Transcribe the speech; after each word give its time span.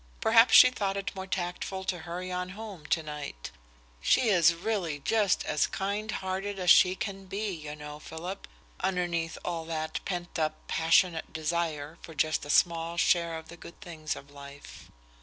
Perhaps 0.19 0.55
she 0.55 0.71
thought 0.71 0.97
it 0.97 1.13
more 1.15 1.27
tactful 1.27 1.83
to 1.83 1.99
hurry 1.99 2.31
on 2.31 2.49
home 2.57 2.87
tonight. 2.87 3.51
She 4.01 4.29
is 4.29 4.55
really 4.55 4.97
just 4.97 5.45
as 5.45 5.67
kind 5.67 6.09
hearted 6.09 6.57
as 6.57 6.71
she 6.71 6.95
can 6.95 7.27
be, 7.27 7.51
you 7.51 7.75
know, 7.75 7.99
Philip, 7.99 8.47
underneath 8.79 9.37
all 9.45 9.63
that 9.65 10.03
pent 10.03 10.39
up, 10.39 10.55
passionate 10.67 11.31
desire 11.31 11.99
for 12.01 12.15
just 12.15 12.43
a 12.45 12.49
small 12.49 12.97
share 12.97 13.37
of 13.37 13.47
the 13.49 13.57
good 13.57 13.79
things 13.79 14.15
of 14.15 14.31
life. 14.31 14.89